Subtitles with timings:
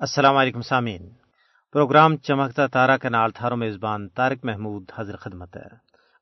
[0.00, 1.08] السلام علیکم سامعین۔
[1.72, 5.68] پروگرام چمکتا تارا کے نال تھارو میزبان طارق محمود حضر خدمت ہے۔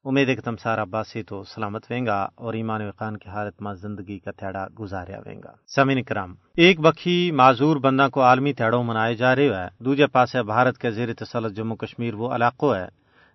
[0.05, 3.75] امید ہے کہ تم سارا باسی تو سلامت وینگا اور ایمان وقان کی حالت میں
[3.75, 9.15] زندگی کا تھیڑا گزاریا وینگا سامعین کرام، ایک بکھی معذور بندہ کو عالمی تھیڑوں منائے
[9.15, 12.89] جا رہے ہے دوجے پاس ہے بھارت کے زیر تسلط جموں کشمیر وہ علاقوں ہے،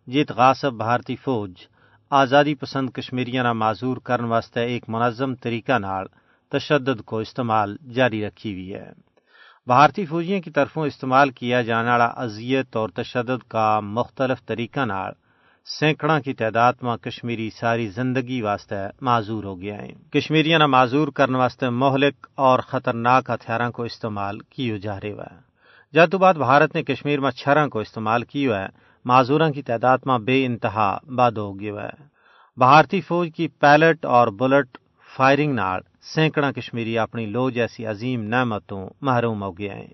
[0.07, 1.53] جیت غاصب بھارتی فوج،
[2.09, 6.05] آزادی پسند کشمیریاں معذور کرن واسطے ایک منظم طریقہ نال
[6.49, 9.10] تشدد کو استعمال جاری رکھی ہوئی ہے۔
[9.67, 15.11] بھارتی فوجیوں کی طرفوں استعمال کیا جانے والا اذیت اور تشدد کا مختلف طریقہ نال
[15.65, 21.07] سینکڑا کی تعداد میں کشمیری ساری زندگی واسطے معذور ہو گیا ہے کشمیریاں نہ معذور
[21.07, 25.39] کرنے واسطے مہلک اور خطرناک ہتھیاروں کو استعمال کیو جا رہے ہے
[25.93, 28.67] جد بعد بھارت نے کشمیر میں چھرا کو استعمال کیو ہے
[29.05, 32.03] معذوروں کی تعداد میں بے انتہا باد ہو گیا ہے۔
[32.57, 34.77] بھارتی فوج کی پیلٹ اور بلٹ
[35.15, 39.87] فائرنگ نال سینکڑا کشمیری اپنی لو جیسی عظیم نعمتوں محروم ہو گئے ہیں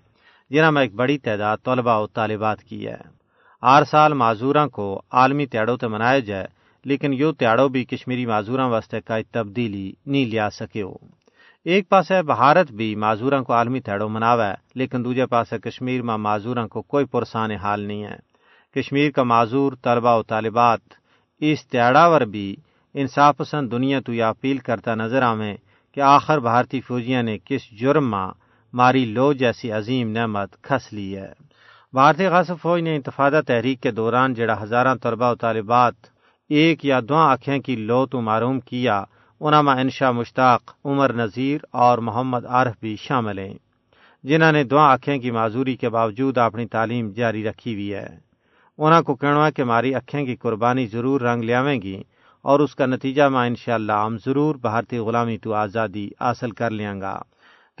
[0.50, 2.96] جنہوں میں ایک بڑی تعداد طلباء و طالبات کی ہے۔
[3.62, 6.46] ہر سال معذوراں کو عالمی تیڑوں تے منایا جائے،
[6.84, 10.94] لیکن یو تیڑوں بھی کشمیری معذوراں واسطے کوئی تبدیلی نہیں لیا سکے ہو
[11.66, 15.58] ایک پاس ہے بھارت بھی معذوراں کو عالمی تیڑوں مناوا ہے لیکن دوجے پاس ہے
[15.58, 18.16] کشمیر میں معذوراں کو کوئی پرسان حال نہیں ہے۔
[18.76, 20.80] کشمیر کا معذور طلباء و طالبات
[21.42, 22.48] اس تیڑاور بھی
[22.94, 25.56] انصاف پسند دنیا تو یہ اپیل کرتا نظر آویں
[25.98, 28.32] کہ آخر بھارتی فوجیاں نے کس جرم ماں
[28.72, 31.32] ماری لو جیسی عظیم نعمت کھس لی ہے۔
[31.92, 35.94] بھارتی غاصب فوج نے انتفادہ تحریک کے دوران جڑا ہزارہ طلباء و طالبات
[36.48, 39.04] ایک یا دو آنکھیں کی لو تو معروم کیا
[39.40, 43.54] انہاں انشا مشتاق عمر نذیر اور محمد عارف بھی شامل ہیں
[44.24, 48.08] جنہوں نے دو آنکھیں کی معذوری کے باوجود اپنی تعلیم جاری رکھی ہوئی ہے۔
[48.78, 52.02] انہوں کو کہنا کہ ماری اکھیں کی قربانی ضرور رنگ لیاویں گی
[52.42, 57.00] اور اس کا نتیجہ میں انشاءاللہ ہم ضرور بھارتی غلامی تو آزادی حاصل کر لیں
[57.00, 57.20] گا۔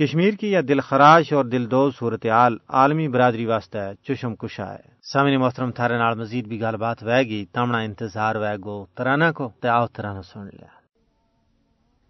[0.00, 4.98] کشمیر کی یہ دل خراش اور دل دوز صورتحال عالمی برادری واسطہ چشم کشا ہے۔
[5.12, 9.32] سامنے محترم، تھارے نال مزید بھی گل بات وے گی تمنا انتظار وے گو ترانا
[9.32, 10.78] کو تے آؤ ترانا سن لیا۔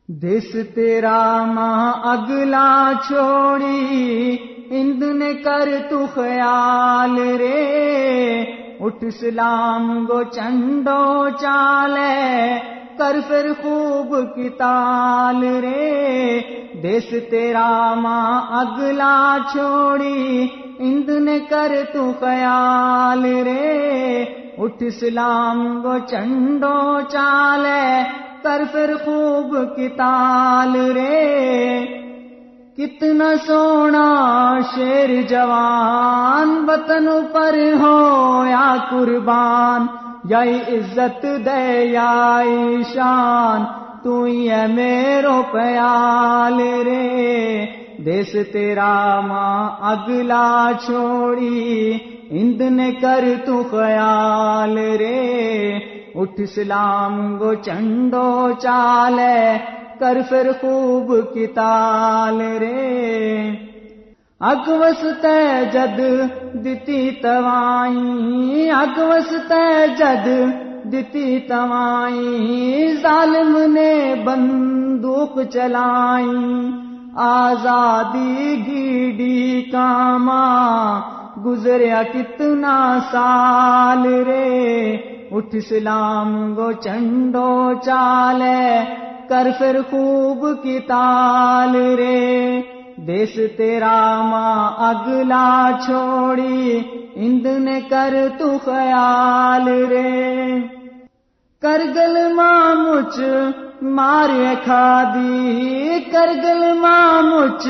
[0.09, 4.37] دس تیرا ماں اگلا چھوڑی
[4.71, 12.59] اند نے کر تو خیال رے۔ اٹھ سلام گو چنڈو چالے،
[12.99, 16.41] کر پھر خوب کتال رے۔
[16.83, 24.25] دیس تیرا ماں اگلا چھوڑی، اند نے کر تو خیال رے۔
[24.59, 28.03] اٹھ سلام گو چنڈو چالے،
[28.43, 32.08] کر پھر خوب کتال رے۔
[32.79, 39.87] کتنا سونا شیر جوان وطن پر ہو یا قربان،
[40.25, 42.43] یا عزت دے یا
[42.95, 43.65] شان
[44.03, 47.67] تو یہ میرو پیال رے۔
[48.05, 51.99] دیس تیرا ماں اگلا چھوڑی
[52.31, 55.79] اند نے کر تو خیال رے۔
[56.15, 63.51] اٹھ سلام گو چنڈو چالے۔ کر پھر خوب کتال رے۔
[64.41, 65.39] اگوس تے
[65.73, 66.01] جد
[66.65, 70.27] دتی توائی اگوس تے جد
[70.93, 76.37] دتی توائی ظالم نے بندوق چلائی
[77.17, 80.45] آزادی گیڈی کاما
[81.45, 82.77] گزریا کتنا
[83.13, 84.97] سال رے۔
[85.33, 88.63] اٹھ سلام گو چنڈو چالے
[89.29, 92.61] کر پھر خوب کی تال رے۔
[93.07, 96.81] دیس تیرا ماں اگلا چھوڑی،
[97.15, 100.59] اند نے کر تو خیال رے۔
[101.63, 103.21] کرگل ماں مچ
[103.83, 104.31] مار
[104.65, 107.67] کھا دی کرگل ماں مچ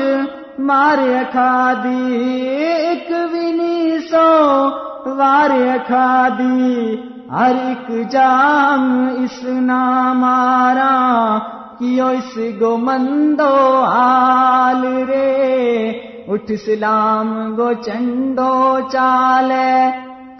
[0.59, 0.97] مار
[1.31, 4.69] کھا دی ایک بھی نہیں سو
[5.05, 5.51] وار
[5.87, 6.95] کھا دی
[7.31, 11.37] ہر ایک جام اس نامارا
[11.79, 15.91] کیو اس گو مندو حال رے؟
[16.27, 19.89] اٹھ سلام گو چنڈو چالے،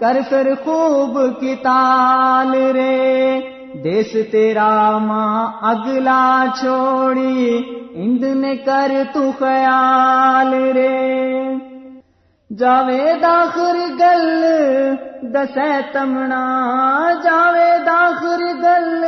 [0.00, 3.40] کر پھر خوب کی تال رے؟
[3.84, 7.62] دیس تیرا ماں اگلا چھوڑی،
[7.94, 11.49] اند نے کر تو خیال رے؟
[12.50, 14.42] جاوے داخر گل
[15.34, 16.44] دسے تمنا
[17.24, 19.04] جاوے داخر گل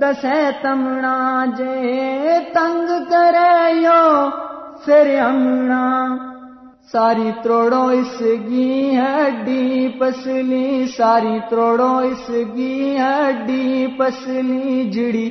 [0.00, 4.08] دسے تمنا جے تنگ کرے یو
[4.84, 5.84] پھر امنا
[6.92, 15.28] ساری تروڑو اس گی ہڈی پسلی ساری تروڑو اس گی ہڈی پسلی جڑی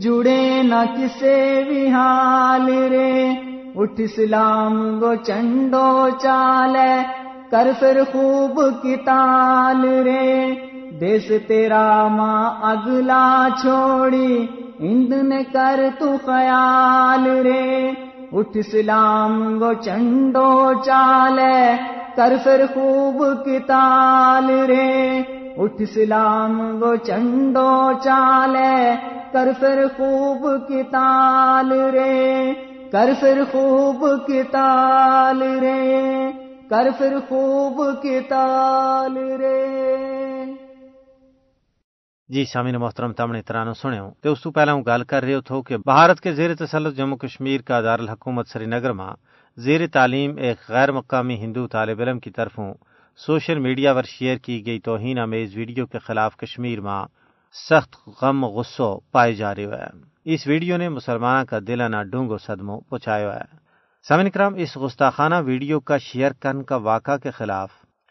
[0.00, 3.16] جڑے نہ کسے بھی حال رے
[3.74, 7.02] اٹھ اسلام گو چنڈو چالے
[7.50, 10.54] کر پھر خوب کی تال رے۔
[11.00, 14.46] دیس تیرا ماں اگلا چھوڑی
[14.78, 17.92] اندن کر تو خیال رے۔
[18.32, 21.76] اٹھ اسلام گو چنڈو چالے
[22.16, 25.22] کر پھر خوب کی تال رے۔
[25.56, 28.94] اٹھ اسلام گو چنڈو چالے
[29.32, 32.52] کر پھر خوب کی تال رے۔
[32.92, 36.32] کر پھر خوب کی تال رے،
[36.70, 40.44] کر پھر خوب کی تال رے۔
[42.28, 45.62] جی سامعین محترم تمنے ترانو سنو تو اس تو پہلا ہوں گل کر رہے تھو
[45.62, 49.12] کہ بھارت کے زیر تسلط جموں کشمیر کا دارالحکومت سری نگر میں
[49.56, 52.74] زیر تعلیم ایک غیر مقامی ہندو طالب علم کی طرفوں
[53.16, 57.04] سوشل میڈیا پر شیئر کی گئی توہین امیز ویڈیو کے خلاف کشمیر میں
[57.68, 62.80] سخت غم غصو پائے جا رہے ہوئے اس ویڈیو نے مسلمانوں کا دلانہ ڈونگو صدموں
[62.80, 63.56] پہنچایا ہے۔
[64.08, 67.70] سمن کرام، اس گستاخانہ ویڈیو کا شیئر کرنے کا واقعہ کے خلاف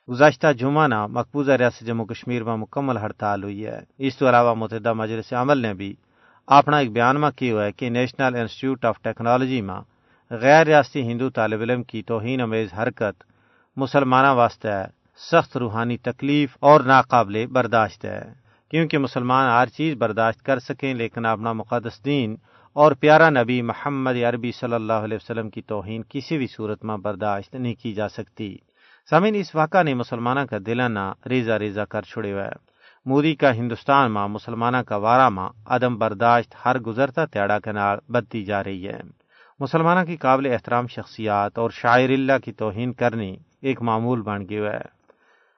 [0.10, 4.54] گزشتہ جمعہ نہ مقبوضہ ریاست جموں کشمیر میں مکمل ہڑتال ہوئی ہے۔ اس کے علاوہ
[4.54, 5.94] متحدہ مجلس عمل نے بھی
[6.48, 9.80] اپنا ایک بیان میں کیا ہوا ہے کہ نیشنل انسٹیٹیوٹ آف ٹیکنالوجی میں
[10.32, 13.24] غیر ریاستی ہندو طالب علم کی توہین امیز حرکت
[13.78, 14.76] مسلمانہ واسطے
[15.32, 18.41] سخت روحانی تکلیف اور ناقابل برداشت ہے۔
[18.72, 22.36] کیونکہ مسلمان ہر چیز برداشت کر سکیں، لیکن اپنا مقدس دین
[22.74, 26.98] اور پیارا نبی محمد عربی صلی اللہ علیہ وسلم کی توہین کسی بھی صورت میں
[26.98, 28.58] برداشت نہیں کی جا سکتی۔
[29.10, 32.50] سامعین، اس واقعہ نے مسلمانوں کا دلانہ ریزا ریزا کر چھڑے ہوئے۔
[33.06, 38.46] مودی کا ہندوستان ماں مسلمانوں کا وارہ ماں عدم برداشت ہر گزرتا تیڑا کنار بدتی
[38.46, 39.00] جا رہی ہے۔
[39.60, 44.74] مسلمانوں کی قابل احترام شخصیات اور شاعر اللہ کی توہین کرنی ایک معمول بن گیا
[44.74, 45.01] ہے۔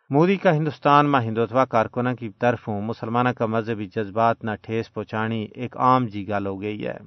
[0.10, 5.48] مودی کا ہندوستان میں ہندوتوا کارکنوں کی طرفوں مسلمانوں کا مذہبی جذبات نہ ٹھیس پہنچانی
[5.56, 6.98] ایک عام جی گال ہو گئی ہے۔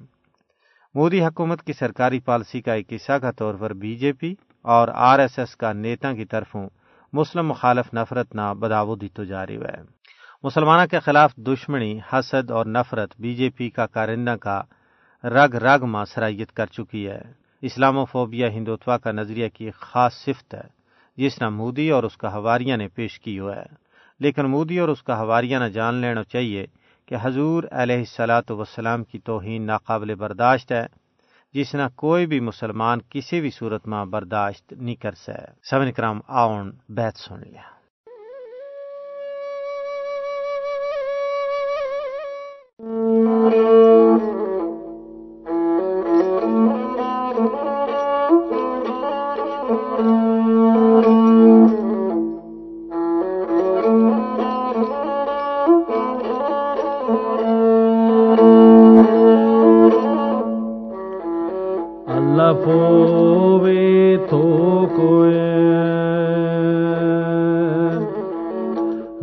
[0.95, 4.87] مودی حکومت کی سرکاری پالیسی کا ایک حصہ کا طور پر بی جے پی اور
[4.93, 6.69] آر ایس ایس کا نیتا کی طرفوں
[7.13, 9.81] مسلم مخالف نفرت نہ بداو دیتو جا رہی ہے
[10.43, 14.61] مسلمانوں کے خلاف دشمنی، حسد اور نفرت بی جے پی کا کارندہ کا
[15.23, 17.21] رگ رگ ماں سرائیت کر چکی ہے۔
[17.61, 20.76] اسلام و فوبیا ہندوتوا کا نظریہ کی ایک خاص صفت ہے۔
[21.17, 23.65] جس نہ مودی اور اس کا ہواریہ نے پیش کی ہوا ہے۔
[24.19, 26.65] لیکن مودی اور اس کا ہواریہ نے جان لینا چاہیے
[27.05, 30.85] کہ حضور علیہ السلاۃ وسلام کی توہین ناقابل برداشت ہے،
[31.53, 36.19] جس نہ کوئی بھی مسلمان کسی بھی صورت میں برداشت نہیں کر سکے۔ سمن کرام،
[36.27, 37.76] آؤن، بیت سن لیا۔
[62.37, 64.41] لفوے تو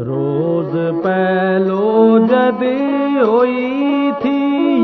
[0.00, 4.38] روز پہلو جدی ہوئی تھی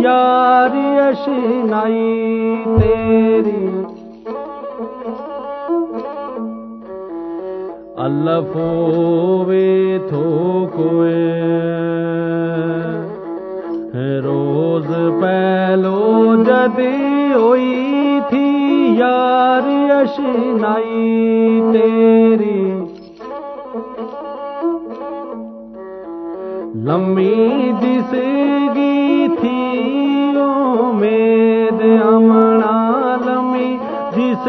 [0.04, 3.66] یار اشنائی تیری
[8.04, 11.28] الفوے تھو کوئے
[14.22, 14.86] روز
[15.20, 17.99] پہلو جدی ہوئی
[18.30, 18.48] تھی
[18.98, 22.60] یار اشنائی تیری۔
[26.86, 28.12] لمبی دس
[28.74, 29.58] گی تھی
[30.42, 32.76] امید امنا
[33.26, 33.76] لمبی
[34.16, 34.46] دس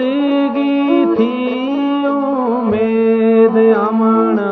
[0.56, 4.52] گی تھی امید امنا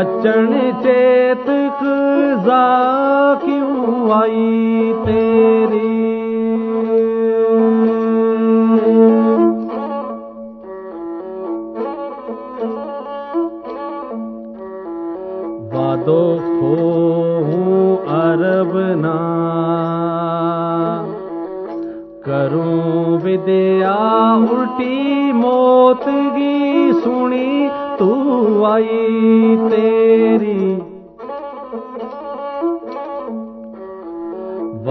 [0.00, 1.50] اچن چیت
[3.44, 5.27] کیوں آئی تیری؟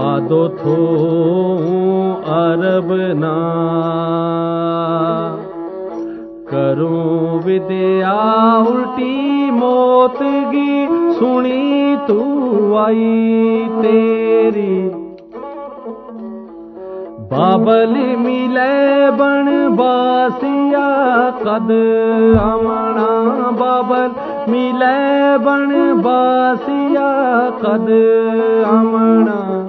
[0.08, 0.74] وادو تھو
[2.34, 3.32] عرب نا
[6.50, 8.14] کروں ودیا
[8.58, 10.22] الٹی موت
[10.52, 10.86] گی
[11.18, 14.78] سنی تو آئی تیری
[17.30, 20.88] بابل ملے بن باسیا
[21.42, 21.70] قد
[22.40, 24.08] امنا بابل
[24.52, 27.10] ملے بن باسیا
[27.62, 27.90] قد
[28.72, 29.67] امنا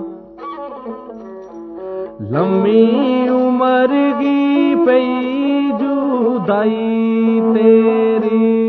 [2.32, 2.82] لمبی
[3.30, 8.69] عمر کی پئی جدائی تیری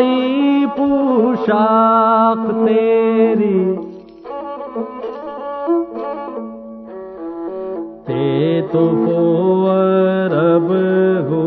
[0.00, 3.58] آئی پوشاک تیری۔
[8.06, 9.66] تے تو فو
[10.32, 10.70] رب
[11.30, 11.44] گو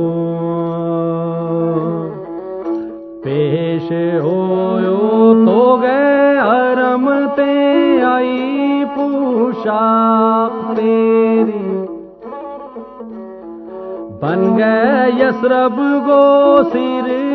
[3.24, 3.92] پیش
[4.24, 4.42] ہو
[5.46, 7.52] تو گئے حرم تے
[8.14, 11.68] آئی پوشاک تیری۔
[14.22, 16.24] بن گئے یسرب گو
[16.74, 17.33] سر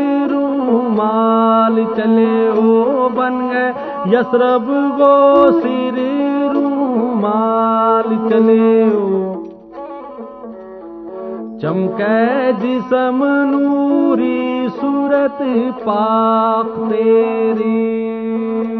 [0.69, 3.73] رومال چلے ہو بن گئے۔
[4.13, 5.99] یسرب گو سر
[6.55, 9.35] رومال چلے ہو
[11.63, 15.43] چمکے جسم نوری صورت
[15.85, 18.78] پاک تیری۔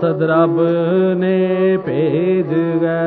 [0.00, 0.58] قاصد رب
[1.18, 2.50] نے بھیج
[2.80, 2.98] گیا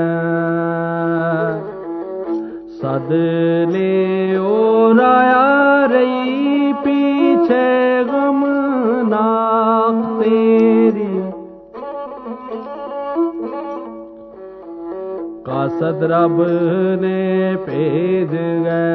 [2.81, 3.11] سد
[3.71, 7.63] لے او رایا رہی پیچھے
[8.09, 8.43] غم
[9.09, 11.21] ناک تیری
[15.45, 16.41] قاصد رب
[17.01, 18.90] نے بھیج گیا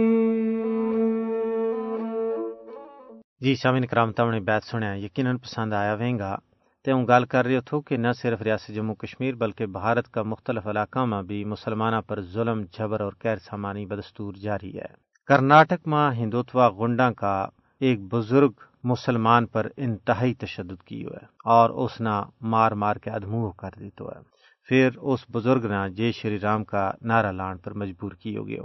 [3.40, 6.36] جی سامعین کرام، تم نے بیت سنیا یقیناً پسند آیا وینگا
[6.84, 10.22] تے ہوں گل کر رہے تھو کہ نہ صرف ریاست جموں کشمیر، بلکہ بھارت کا
[10.22, 14.94] مختلف علاقہ میں بھی مسلمانہ پر ظلم، جبر اور غیر سامانی بدستور جاری ہے۔
[15.26, 17.46] کرناٹک میں ہندوتوا گنڈا کا
[17.80, 18.50] ایک بزرگ
[18.84, 23.90] مسلمان پر انتہائی تشدد کی ہے اور اس نے مار مار کے ادموہ کر دی
[23.96, 24.35] تو ہے۔
[24.68, 28.62] پھر اس بزرگ نے جے شری رام کا نعرہ لان پر مجبور کی ہو۔ گیا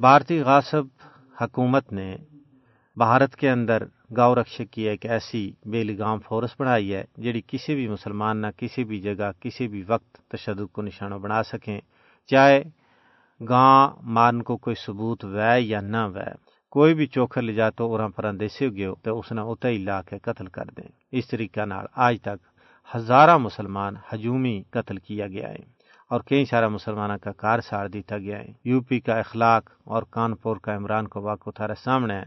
[0.00, 0.84] بھارتی غاصب
[1.40, 2.16] حکومت نے
[2.96, 3.82] بھارت کے اندر
[4.16, 8.46] گاؤ رکشک کی ایک ایسی بے لگام فورس بنائی ہے جڑی کسی بھی مسلمان نہ
[8.56, 11.80] کسی بھی جگہ، کسی بھی وقت تشدد کو نشانہ بنا سکیں،
[12.30, 12.62] چاہے
[13.48, 16.30] گاں، مارن کو کوئی ثبوت وے یا نہ وے۔
[16.70, 19.78] کوئی بھی چوکھر لے جا تو اور پر دیسی گیو تو اس نے اتنے ہی
[19.78, 22.38] لا کے قتل کر دیں۔ اس طریقہ نال آج تک
[22.94, 25.62] ہزارہ مسلمان ہجومی قتل کیا گیا ہے
[26.10, 30.02] اور کئی سارا مسلمانوں کا کار ساڑ دیتا گیا ہے۔ یو پی کا اخلاق اور
[30.10, 32.24] کانپور کا عمران کو واقع تھارا سامنے ہے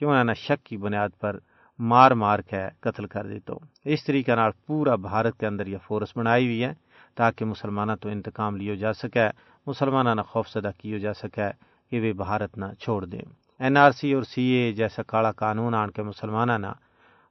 [0.00, 1.38] کہ انہوں نے شک کی بنیاد پر
[1.78, 3.52] مار مار کے قتل کر دی
[3.84, 6.72] اس طریقے نال پورا بھارت کے اندر یہ فورس بنائی ہوئی ہے
[7.14, 9.26] تاکہ مسلمانوں تو انتقام لیو جا سکے
[9.66, 11.48] مسلمانوں نے خوف زدہ کیو جا سکے
[11.90, 13.24] کہ وہ بھارت نہ چھوڑ دیں
[13.60, 16.72] این آر سی اور سی اے جیسا کالا قانون آن کے مسلمانوں نے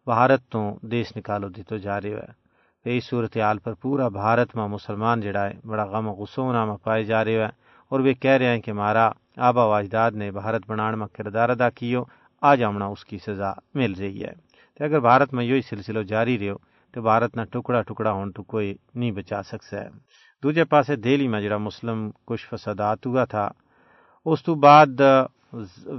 [0.07, 2.38] بھارت تو دیش نکالو دیتو جا رہے ہے
[2.86, 7.03] اس صورتحال پر پورا بھارت میں مسلمان جڑا ہے، بڑا غم و غصوں میں پائے
[7.03, 7.51] جا رہے ہیں
[7.91, 9.09] اور وہ کہہ رہے ہیں کہ ہمارا
[9.48, 12.03] آبا و اجداد نے بھارت بنانے میں کردار ادا کیو،
[12.41, 14.33] آج آمنا اس کی سزا مل رہی ہے۔
[14.75, 16.57] تو اگر بھارت میں یہی سلسلہ جاری رہو
[16.93, 19.89] تو بھارت نہ ٹکڑا ٹکڑا ہون تو کوئی نہیں بچا سکتا ہے۔
[20.43, 23.48] دوجے پاسے دہلی میں جڑا مسلم کچھ فسادات ہوا تھا،
[24.25, 25.01] اس تو بعد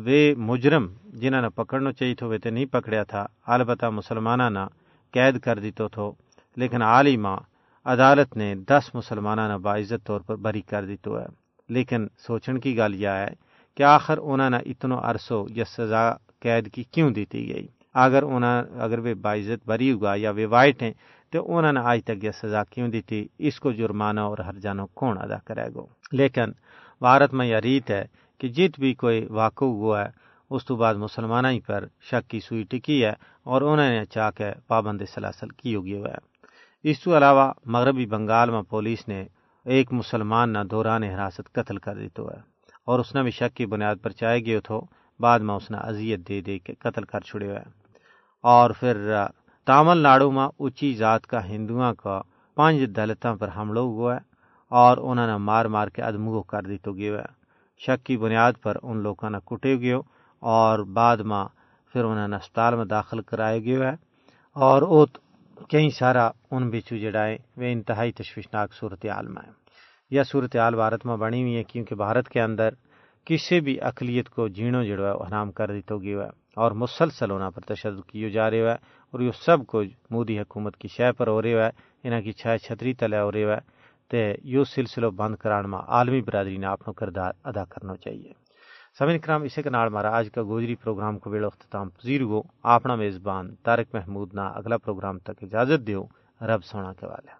[0.04, 0.86] وے مجرم
[1.20, 4.64] جنہوں نے پکڑنا چاہیے تھو، وہ تو نہیں پکڑیا تھا، البتہ مسلمانہ نہ
[5.14, 6.10] قید کر دیتو تھو۔
[6.56, 7.36] لیکن عالی ماں
[7.84, 11.26] عدالت نے دس مسلمانہ نہ باعزت طور پر بری کر دیتو ہے۔
[11.68, 13.28] لیکن سوچن کی گل یہ ہے
[13.76, 18.80] کہ آخر انہوں نے اتنا عرصو یا سزا قید کی کیوں دیتی گئی؟ اگر انہیں
[18.80, 20.92] اگر وہ باعزت بری ہوا یا وہ وائٹ ہیں،
[21.30, 24.86] تو انہوں نے آج تک یہ سزا کیوں دیتی؟ اس کو جرمانہ اور ہر جانو
[24.86, 25.80] کون ادا کرے گا؟
[26.12, 26.44] لیکن
[27.00, 28.04] بھارت میں یہ ریت ہے
[28.38, 30.08] کہ جت بھی کوئی واقع ہوا ہے،
[30.50, 34.30] اس تو بعد مسلمانہ ہی پر شک کی سوئی ٹکی ہے اور انہوں نے چاہ
[34.30, 36.30] کے پابند سلاسل کی ہوگی ہوا ہے۔
[36.82, 39.26] اس تو علاوہ مغربی بنگال میں پولیس نے
[39.64, 42.40] ایک مسلمان نہ دوران حراست قتل کر دیتا ہے
[42.86, 44.80] اور اس نے بھی شک کی بنیاد پر چائے گئے تھو،
[45.20, 47.60] بعد میں اس نے اذیت دے دے کے قتل کر چھڑے ہوئے۔
[48.42, 49.14] اور پھر،
[49.66, 52.22] تامل ناڈو میں اونچی ذات کا ہندوؤں کا
[52.54, 54.20] پانچ دلتوں پر حملہ ہوا ہے
[54.68, 57.22] اور انہوں نے مار مار کے ادمو کر دی تو گئے
[57.78, 59.94] شک کی بنیاد پر ان لوگوں نے کٹے گئے
[60.40, 61.44] اور بعد میں
[61.92, 63.94] پھر انہوں نے اسپتال میں داخل کرائے گئے ہے۔
[64.52, 65.06] اور وہ
[65.68, 69.52] کئی سارا ان بچو جڑائے وہ انتہائی تشویشناک صورتحال میں ہے
[70.10, 72.74] یہ صورتحال بھارت میں بنی ہوئی ہے کیونکہ بھارت کے اندر
[73.24, 77.50] کسی بھی اقلیت کو جینو جڑو ہے، حرام کر دی گیا ہے اور مسلسل ہونا
[77.50, 78.76] پر تشدد کیے جا رہے ہے
[79.12, 81.70] اور یہ سب کچھ مودی حکومت کی شے پر ہو رہے ہے،
[82.04, 83.58] انہاں کی چھائے چھتری تلے ہو رہے ہے۔
[84.10, 88.32] تے یہ سلسلہ بند کران میں عالمی برادری نے اپنا کردار ادا کرنا چاہیے۔
[88.98, 92.42] سمن کرام، اسے کے نال مارا آج کا گوجری پروگرام کو ویڑ اختتام پذیر گو
[92.62, 96.04] اپنا میزبان طارق محمود نا اگلا پروگرام تک اجازت دیو۔
[96.42, 97.39] رب سونا کے والے۔